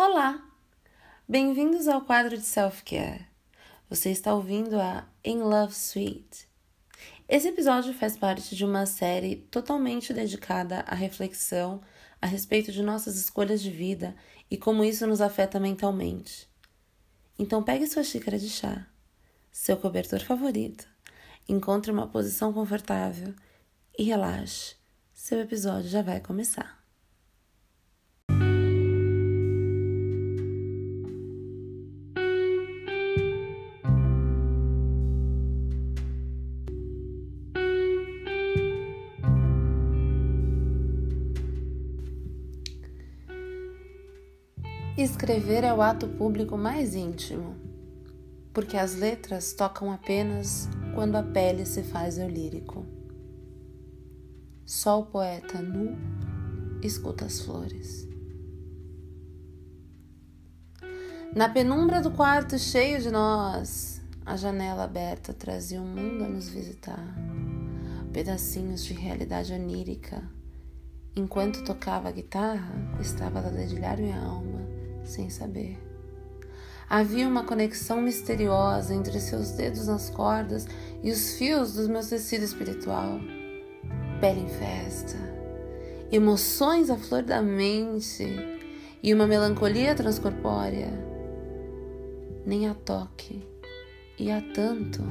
[0.00, 0.40] Olá!
[1.28, 3.26] Bem-vindos ao quadro de Self-Care.
[3.90, 6.48] Você está ouvindo a In Love Suite.
[7.28, 11.80] Esse episódio faz parte de uma série totalmente dedicada à reflexão
[12.22, 14.14] a respeito de nossas escolhas de vida
[14.48, 16.48] e como isso nos afeta mentalmente.
[17.36, 18.86] Então pegue sua xícara de chá,
[19.50, 20.86] seu cobertor favorito,
[21.48, 23.34] encontre uma posição confortável
[23.98, 24.76] e relaxe.
[25.12, 26.77] Seu episódio já vai começar.
[44.98, 47.54] Escrever é o ato público mais íntimo,
[48.52, 52.84] porque as letras tocam apenas quando a pele se faz eu lírico.
[54.66, 55.96] Só o poeta nu
[56.82, 58.08] escuta as flores.
[61.32, 66.28] Na penumbra do quarto cheio de nós, a janela aberta trazia o um mundo a
[66.28, 67.14] nos visitar,
[68.12, 70.28] pedacinhos de realidade onírica.
[71.14, 74.58] Enquanto tocava a guitarra, estava a dedilhar minha alma
[75.08, 75.78] sem saber.
[76.88, 80.66] Havia uma conexão misteriosa entre seus dedos nas cordas
[81.02, 83.20] e os fios do meu tecido espiritual.
[84.20, 85.16] Pele em festa,
[86.10, 88.26] emoções à flor da mente
[89.02, 90.88] e uma melancolia transcorpórea.
[92.46, 93.46] Nem a toque,
[94.18, 95.02] e há tanto.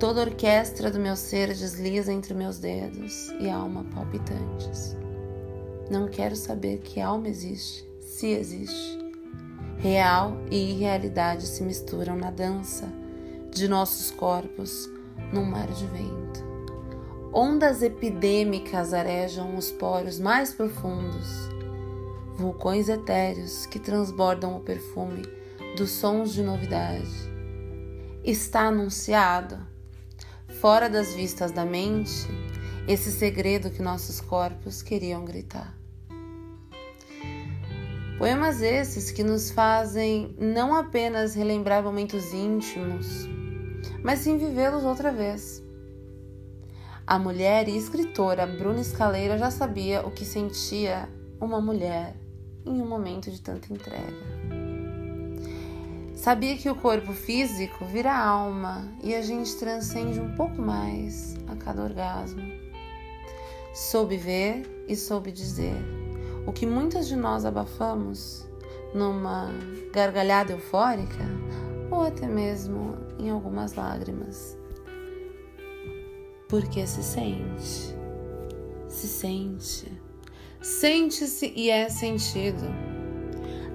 [0.00, 4.96] Toda a orquestra do meu ser desliza entre meus dedos e alma palpitantes.
[5.90, 8.98] Não quero saber que alma existe se existe.
[9.78, 12.88] Real e irrealidade se misturam na dança
[13.50, 14.88] de nossos corpos
[15.32, 16.44] num mar de vento.
[17.32, 21.48] Ondas epidêmicas arejam os poros mais profundos,
[22.36, 25.22] vulcões etéreos que transbordam o perfume
[25.76, 27.10] dos sons de novidade.
[28.22, 29.58] Está anunciado,
[30.60, 32.28] fora das vistas da mente,
[32.86, 35.83] esse segredo que nossos corpos queriam gritar.
[38.18, 43.28] Poemas esses que nos fazem não apenas relembrar momentos íntimos,
[44.04, 45.64] mas sim vivê-los outra vez.
[47.04, 51.08] A mulher e escritora Bruna Escaleira já sabia o que sentia
[51.40, 52.14] uma mulher
[52.64, 54.14] em um momento de tanta entrega.
[56.14, 61.56] Sabia que o corpo físico vira alma e a gente transcende um pouco mais a
[61.56, 62.42] cada orgasmo.
[63.74, 66.03] Soube ver e soube dizer
[66.46, 68.46] o que muitas de nós abafamos
[68.94, 69.50] numa
[69.92, 71.24] gargalhada eufórica
[71.90, 74.56] ou até mesmo em algumas lágrimas.
[76.48, 77.94] Porque se sente,
[78.88, 79.90] se sente,
[80.60, 82.64] sente-se e é sentido.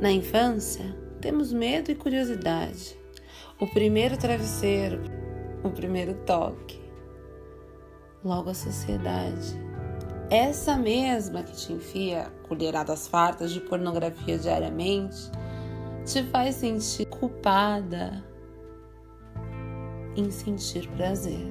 [0.00, 2.96] Na infância, temos medo e curiosidade.
[3.58, 5.02] O primeiro travesseiro,
[5.64, 6.78] o primeiro toque.
[8.22, 9.67] Logo a sociedade
[10.30, 15.30] essa mesma que te enfia colheradas fartas de pornografia diariamente
[16.04, 18.22] te faz sentir culpada
[20.14, 21.46] em sentir prazer.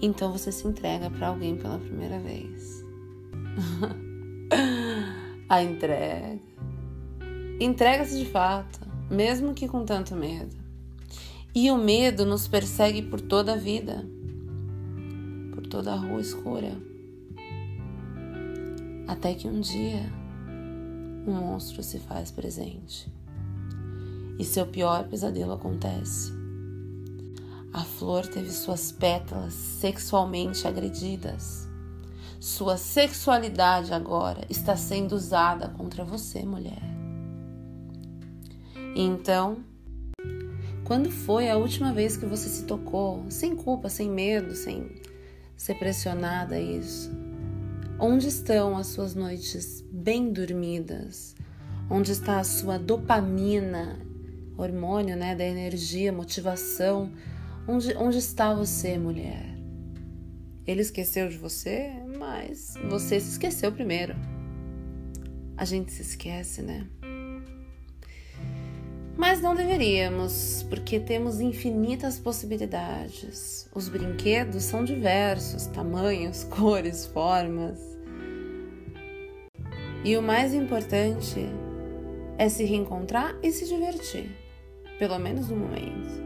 [0.00, 2.82] Então você se entrega para alguém pela primeira vez.
[5.48, 6.40] A entrega.
[7.60, 8.80] Entrega-se de fato,
[9.10, 10.56] mesmo que com tanto medo.
[11.54, 14.06] E o medo nos persegue por toda a vida,
[15.54, 16.91] por toda a rua escura
[19.06, 20.12] até que um dia
[21.26, 23.12] um monstro se faz presente
[24.38, 26.32] e seu pior pesadelo acontece.
[27.72, 31.68] A flor teve suas pétalas sexualmente agredidas.
[32.38, 36.82] Sua sexualidade agora está sendo usada contra você, mulher.
[38.94, 39.64] Então,
[40.84, 45.00] quando foi a última vez que você se tocou, sem culpa, sem medo, sem
[45.56, 47.10] ser pressionada a isso?
[48.04, 51.36] Onde estão as suas noites bem dormidas?
[51.88, 53.96] Onde está a sua dopamina,
[54.58, 57.12] hormônio né, da energia, motivação?
[57.64, 59.56] Onde, onde está você, mulher?
[60.66, 64.16] Ele esqueceu de você, mas você se esqueceu primeiro.
[65.56, 66.84] A gente se esquece, né?
[69.16, 73.68] Mas não deveríamos, porque temos infinitas possibilidades.
[73.72, 77.91] Os brinquedos são diversos, tamanhos, cores, formas.
[80.04, 81.46] E o mais importante
[82.36, 84.28] é se reencontrar e se divertir,
[84.98, 86.22] pelo menos no momento.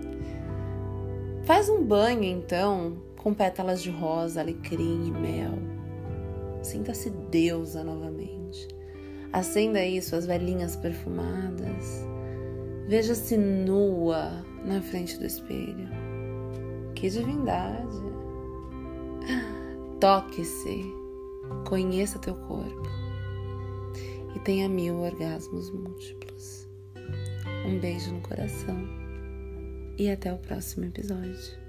[1.44, 5.58] Faz um banho então com pétalas de rosa, alecrim e mel.
[6.62, 8.66] Sinta-se deusa novamente.
[9.30, 12.02] Acenda aí suas velhinhas perfumadas.
[12.88, 15.88] Veja-se nua na frente do espelho.
[16.94, 18.00] Que divindade!
[20.00, 20.82] Toque-se,
[21.68, 23.05] conheça teu corpo
[24.36, 26.68] e tenha mil orgasmos múltiplos.
[27.66, 28.76] Um beijo no coração
[29.98, 31.65] e até o próximo episódio.